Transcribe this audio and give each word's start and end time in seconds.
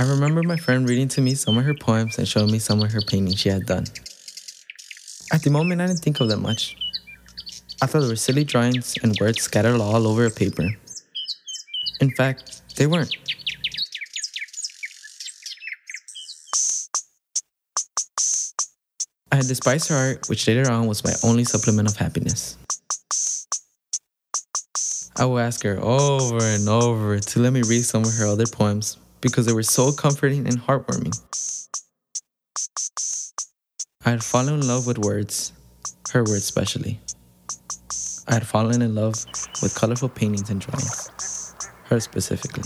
I 0.00 0.04
remember 0.04 0.42
my 0.42 0.56
friend 0.56 0.88
reading 0.88 1.08
to 1.08 1.20
me 1.20 1.34
some 1.34 1.58
of 1.58 1.64
her 1.66 1.74
poems 1.74 2.16
and 2.16 2.26
showing 2.26 2.50
me 2.50 2.58
some 2.58 2.80
of 2.80 2.90
her 2.90 3.02
paintings 3.02 3.38
she 3.38 3.50
had 3.50 3.66
done. 3.66 3.84
At 5.30 5.42
the 5.42 5.50
moment, 5.50 5.82
I 5.82 5.88
didn't 5.88 6.00
think 6.00 6.20
of 6.20 6.30
them 6.30 6.40
much. 6.40 6.74
I 7.82 7.86
thought 7.86 8.00
they 8.00 8.08
were 8.08 8.16
silly 8.16 8.44
drawings 8.44 8.94
and 9.02 9.14
words 9.20 9.42
scattered 9.42 9.78
all 9.78 10.06
over 10.06 10.24
a 10.24 10.30
paper. 10.30 10.70
In 12.00 12.12
fact, 12.12 12.62
they 12.76 12.86
weren't. 12.86 13.14
I 19.30 19.36
had 19.36 19.48
despised 19.48 19.90
her 19.90 19.96
art, 19.96 20.30
which 20.30 20.48
later 20.48 20.70
on 20.70 20.86
was 20.86 21.04
my 21.04 21.12
only 21.22 21.44
supplement 21.44 21.90
of 21.90 21.96
happiness. 21.96 22.56
I 25.16 25.26
would 25.26 25.42
ask 25.42 25.62
her 25.64 25.78
over 25.78 26.42
and 26.42 26.66
over 26.70 27.18
to 27.18 27.38
let 27.38 27.52
me 27.52 27.60
read 27.68 27.84
some 27.84 28.04
of 28.04 28.14
her 28.14 28.26
other 28.26 28.46
poems 28.46 28.96
because 29.20 29.46
they 29.46 29.52
were 29.52 29.62
so 29.62 29.92
comforting 29.92 30.46
and 30.46 30.60
heartwarming. 30.60 31.14
I 34.04 34.10
had 34.10 34.24
fallen 34.24 34.54
in 34.54 34.66
love 34.66 34.86
with 34.86 34.98
words, 34.98 35.52
her 36.12 36.20
words 36.20 36.44
especially. 36.44 37.00
I 38.26 38.34
had 38.34 38.46
fallen 38.46 38.80
in 38.80 38.94
love 38.94 39.24
with 39.62 39.74
colorful 39.74 40.08
paintings 40.08 40.50
and 40.50 40.60
drawings, 40.60 41.54
her 41.84 42.00
specifically. 42.00 42.62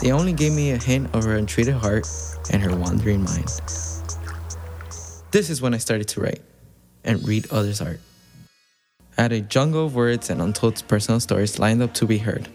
They 0.00 0.12
only 0.12 0.32
gave 0.32 0.52
me 0.52 0.70
a 0.70 0.78
hint 0.78 1.14
of 1.14 1.24
her 1.24 1.36
untreated 1.36 1.74
heart 1.74 2.08
and 2.52 2.62
her 2.62 2.74
wandering 2.76 3.24
mind. 3.24 3.48
This 5.30 5.50
is 5.50 5.60
when 5.60 5.74
I 5.74 5.78
started 5.78 6.08
to 6.08 6.20
write 6.20 6.40
and 7.04 7.26
read 7.26 7.50
others' 7.50 7.80
art. 7.80 8.00
Had 9.18 9.32
a 9.32 9.40
jungle 9.40 9.86
of 9.86 9.96
words 9.96 10.30
and 10.30 10.40
untold 10.40 10.80
personal 10.86 11.18
stories 11.18 11.58
lined 11.58 11.82
up 11.82 11.92
to 11.94 12.06
be 12.06 12.18
heard. 12.18 12.48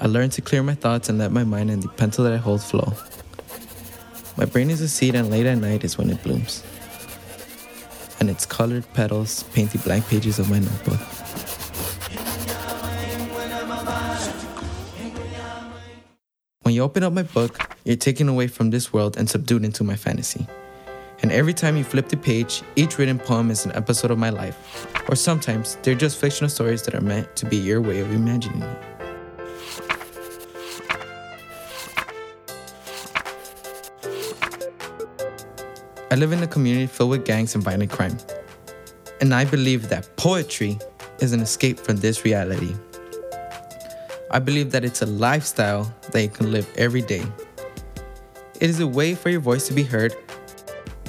I 0.00 0.06
learned 0.06 0.30
to 0.32 0.40
clear 0.40 0.62
my 0.62 0.76
thoughts 0.76 1.08
and 1.08 1.18
let 1.18 1.32
my 1.32 1.42
mind 1.42 1.72
and 1.72 1.82
the 1.82 1.88
pencil 1.88 2.22
that 2.22 2.32
I 2.32 2.36
hold 2.36 2.62
flow. 2.62 2.94
My 4.36 4.44
brain 4.44 4.70
is 4.70 4.80
a 4.80 4.86
seed, 4.88 5.16
and 5.16 5.28
late 5.28 5.46
at 5.46 5.58
night 5.58 5.82
is 5.82 5.98
when 5.98 6.08
it 6.08 6.22
blooms. 6.22 6.62
And 8.20 8.30
its 8.30 8.46
colored 8.46 8.86
petals 8.94 9.42
paint 9.52 9.72
the 9.72 9.78
blank 9.78 10.06
pages 10.06 10.38
of 10.38 10.48
my 10.48 10.60
notebook. 10.60 11.00
When 16.62 16.76
you 16.76 16.84
open 16.84 17.02
up 17.02 17.12
my 17.12 17.24
book, 17.24 17.76
you're 17.84 17.96
taken 17.96 18.28
away 18.28 18.46
from 18.46 18.70
this 18.70 18.92
world 18.92 19.16
and 19.16 19.28
subdued 19.28 19.64
into 19.64 19.82
my 19.82 19.96
fantasy. 19.96 20.46
And 21.22 21.30
every 21.30 21.52
time 21.52 21.76
you 21.76 21.84
flip 21.84 22.08
the 22.08 22.16
page, 22.16 22.62
each 22.76 22.96
written 22.96 23.18
poem 23.18 23.50
is 23.50 23.66
an 23.66 23.72
episode 23.72 24.10
of 24.10 24.18
my 24.18 24.30
life. 24.30 24.86
Or 25.08 25.14
sometimes 25.14 25.76
they're 25.82 25.94
just 25.94 26.18
fictional 26.18 26.48
stories 26.48 26.82
that 26.84 26.94
are 26.94 27.00
meant 27.00 27.36
to 27.36 27.46
be 27.46 27.56
your 27.56 27.80
way 27.80 28.00
of 28.00 28.10
imagining 28.10 28.62
it. 28.62 28.78
I 36.12 36.16
live 36.16 36.32
in 36.32 36.42
a 36.42 36.46
community 36.46 36.86
filled 36.86 37.10
with 37.10 37.24
gangs 37.24 37.54
and 37.54 37.62
violent 37.62 37.90
crime. 37.90 38.18
And 39.20 39.34
I 39.34 39.44
believe 39.44 39.90
that 39.90 40.08
poetry 40.16 40.78
is 41.20 41.32
an 41.32 41.40
escape 41.40 41.78
from 41.78 41.96
this 41.96 42.24
reality. 42.24 42.74
I 44.30 44.38
believe 44.38 44.70
that 44.72 44.84
it's 44.84 45.02
a 45.02 45.06
lifestyle 45.06 45.94
that 46.12 46.22
you 46.22 46.28
can 46.28 46.50
live 46.50 46.68
every 46.76 47.02
day. 47.02 47.24
It 48.60 48.70
is 48.70 48.80
a 48.80 48.86
way 48.86 49.14
for 49.14 49.28
your 49.28 49.40
voice 49.40 49.68
to 49.68 49.74
be 49.74 49.82
heard 49.82 50.16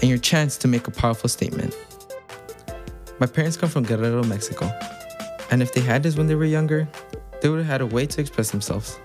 and 0.01 0.09
your 0.09 0.17
chance 0.17 0.57
to 0.57 0.67
make 0.67 0.87
a 0.87 0.91
powerful 0.91 1.29
statement. 1.29 1.75
My 3.19 3.27
parents 3.27 3.55
come 3.55 3.69
from 3.69 3.83
Guerrero, 3.83 4.23
Mexico, 4.23 4.71
and 5.51 5.61
if 5.61 5.73
they 5.73 5.81
had 5.81 6.01
this 6.03 6.15
when 6.15 6.27
they 6.27 6.35
were 6.35 6.45
younger, 6.45 6.87
they 7.41 7.49
would 7.49 7.59
have 7.59 7.67
had 7.67 7.81
a 7.81 7.85
way 7.85 8.05
to 8.07 8.21
express 8.21 8.51
themselves. 8.51 8.99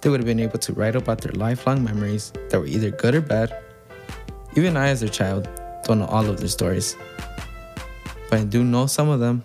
They 0.00 0.08
would 0.08 0.20
have 0.20 0.26
been 0.26 0.40
able 0.40 0.58
to 0.58 0.72
write 0.72 0.96
about 0.96 1.20
their 1.20 1.32
lifelong 1.32 1.84
memories 1.84 2.32
that 2.48 2.58
were 2.58 2.66
either 2.66 2.90
good 2.90 3.14
or 3.14 3.20
bad. 3.20 3.54
Even 4.56 4.76
I, 4.76 4.88
as 4.88 5.02
a 5.02 5.08
child, 5.08 5.48
don't 5.84 5.98
know 5.98 6.06
all 6.06 6.26
of 6.26 6.38
their 6.38 6.48
stories, 6.48 6.96
but 8.30 8.40
I 8.40 8.44
do 8.44 8.64
know 8.64 8.86
some 8.86 9.08
of 9.08 9.20
them. 9.20 9.44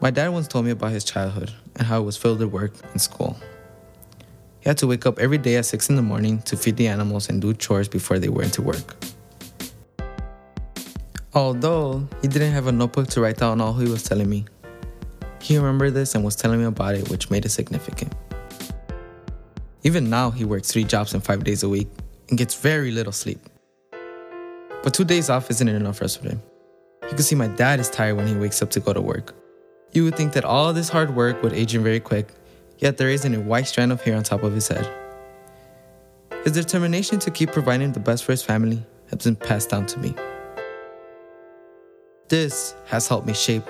My 0.00 0.10
dad 0.10 0.28
once 0.28 0.48
told 0.48 0.64
me 0.64 0.72
about 0.72 0.90
his 0.90 1.04
childhood 1.04 1.52
and 1.76 1.86
how 1.86 2.00
it 2.00 2.04
was 2.04 2.16
filled 2.16 2.40
with 2.40 2.50
work 2.50 2.72
and 2.92 3.00
school. 3.00 3.38
He 4.66 4.70
had 4.70 4.78
to 4.78 4.88
wake 4.88 5.06
up 5.06 5.20
every 5.20 5.38
day 5.38 5.54
at 5.58 5.64
6 5.64 5.90
in 5.90 5.94
the 5.94 6.02
morning 6.02 6.42
to 6.42 6.56
feed 6.56 6.76
the 6.76 6.88
animals 6.88 7.28
and 7.28 7.40
do 7.40 7.54
chores 7.54 7.86
before 7.86 8.18
they 8.18 8.28
went 8.28 8.52
to 8.54 8.62
work. 8.62 8.96
Although 11.34 12.08
he 12.20 12.26
didn't 12.26 12.50
have 12.50 12.66
a 12.66 12.72
notebook 12.72 13.06
to 13.10 13.20
write 13.20 13.36
down 13.36 13.60
all 13.60 13.74
he 13.74 13.88
was 13.88 14.02
telling 14.02 14.28
me, 14.28 14.44
he 15.40 15.56
remembered 15.56 15.94
this 15.94 16.16
and 16.16 16.24
was 16.24 16.34
telling 16.34 16.58
me 16.58 16.64
about 16.64 16.96
it, 16.96 17.08
which 17.10 17.30
made 17.30 17.44
it 17.44 17.50
significant. 17.50 18.12
Even 19.84 20.10
now, 20.10 20.32
he 20.32 20.44
works 20.44 20.72
three 20.72 20.82
jobs 20.82 21.14
and 21.14 21.22
five 21.22 21.44
days 21.44 21.62
a 21.62 21.68
week 21.68 21.86
and 22.28 22.36
gets 22.36 22.56
very 22.56 22.90
little 22.90 23.12
sleep. 23.12 23.38
But 24.82 24.92
two 24.92 25.04
days 25.04 25.30
off 25.30 25.48
isn't 25.48 25.68
enough 25.68 26.00
rest 26.00 26.20
for 26.20 26.30
him. 26.30 26.42
You 27.04 27.10
can 27.10 27.18
see 27.18 27.36
my 27.36 27.46
dad 27.46 27.78
is 27.78 27.88
tired 27.88 28.16
when 28.16 28.26
he 28.26 28.34
wakes 28.34 28.60
up 28.60 28.70
to 28.70 28.80
go 28.80 28.92
to 28.92 29.00
work. 29.00 29.32
You 29.92 30.02
would 30.02 30.16
think 30.16 30.32
that 30.32 30.44
all 30.44 30.72
this 30.72 30.88
hard 30.88 31.14
work 31.14 31.40
would 31.44 31.52
age 31.52 31.72
him 31.72 31.84
very 31.84 32.00
quick, 32.00 32.32
yet 32.78 32.96
there 32.96 33.08
isn't 33.08 33.34
a 33.34 33.40
white 33.40 33.66
strand 33.66 33.92
of 33.92 34.02
hair 34.02 34.16
on 34.16 34.22
top 34.22 34.42
of 34.42 34.52
his 34.52 34.68
head. 34.68 34.88
His 36.44 36.52
determination 36.52 37.18
to 37.20 37.30
keep 37.30 37.52
providing 37.52 37.92
the 37.92 38.00
best 38.00 38.24
for 38.24 38.32
his 38.32 38.42
family 38.42 38.84
has 39.10 39.24
been 39.24 39.36
passed 39.36 39.70
down 39.70 39.86
to 39.86 39.98
me. 39.98 40.14
This 42.28 42.74
has 42.86 43.08
helped 43.08 43.26
me 43.26 43.34
shape 43.34 43.64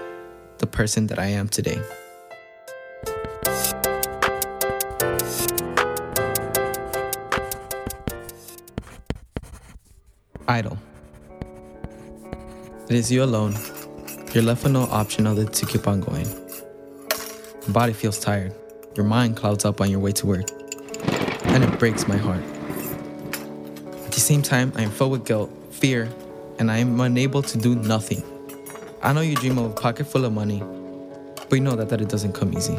the 0.58 0.66
person 0.66 1.06
that 1.08 1.18
I 1.18 1.26
am 1.26 1.48
today. 1.48 1.80
Idle. 10.48 10.78
It 12.88 12.94
is 12.94 13.10
you 13.10 13.22
alone. 13.22 13.54
You're 14.32 14.44
left 14.44 14.62
with 14.62 14.72
no 14.72 14.82
option 14.84 15.26
other 15.26 15.44
to 15.44 15.66
keep 15.66 15.88
on 15.88 16.00
going. 16.00 16.26
Body 17.68 17.92
feels 17.92 18.20
tired. 18.20 18.54
Your 18.96 19.04
mind 19.04 19.36
clouds 19.36 19.66
up 19.66 19.82
on 19.82 19.90
your 19.90 20.00
way 20.00 20.12
to 20.12 20.26
work. 20.26 20.50
And 21.48 21.62
it 21.62 21.78
breaks 21.78 22.08
my 22.08 22.16
heart. 22.16 22.42
At 24.06 24.12
the 24.12 24.20
same 24.20 24.40
time, 24.40 24.72
I 24.74 24.82
am 24.84 24.90
filled 24.90 25.12
with 25.12 25.26
guilt, 25.26 25.50
fear, 25.70 26.08
and 26.58 26.70
I 26.70 26.78
am 26.78 26.98
unable 26.98 27.42
to 27.42 27.58
do 27.58 27.74
nothing. 27.74 28.22
I 29.02 29.12
know 29.12 29.20
you 29.20 29.36
dream 29.36 29.58
of 29.58 29.70
a 29.70 29.74
pocket 29.74 30.06
full 30.06 30.24
of 30.24 30.32
money, 30.32 30.62
but 31.36 31.52
you 31.52 31.60
know 31.60 31.76
that, 31.76 31.90
that 31.90 32.00
it 32.00 32.08
doesn't 32.08 32.32
come 32.32 32.56
easy. 32.56 32.78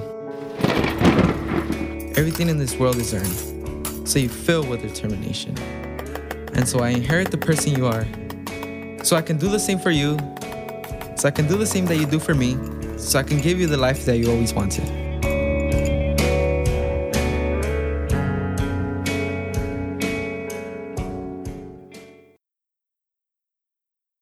Everything 2.18 2.50
in 2.50 2.58
this 2.58 2.76
world 2.78 2.96
is 2.96 3.14
earned, 3.14 4.10
so 4.10 4.18
you 4.18 4.28
fill 4.28 4.66
with 4.66 4.82
determination. 4.82 5.56
And 6.56 6.68
so 6.68 6.80
I 6.80 6.90
inherit 6.90 7.30
the 7.30 7.38
person 7.38 7.76
you 7.76 7.86
are, 7.86 8.08
so 9.04 9.16
I 9.16 9.22
can 9.22 9.38
do 9.38 9.50
the 9.50 9.60
same 9.60 9.78
for 9.78 9.92
you, 9.92 10.18
so 11.16 11.28
I 11.28 11.32
can 11.32 11.48
do 11.48 11.58
the 11.58 11.68
same 11.68 11.86
that 11.86 11.98
you 11.98 12.08
do 12.08 12.18
for 12.18 12.34
me, 12.34 12.58
so 12.98 13.20
I 13.20 13.24
can 13.24 13.40
give 13.40 13.60
you 13.60 13.68
the 13.68 13.78
life 13.78 14.04
that 14.06 14.18
you 14.18 14.32
always 14.32 14.52
wanted. 14.56 15.07